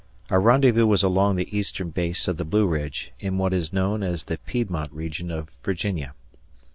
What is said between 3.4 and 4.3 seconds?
is known as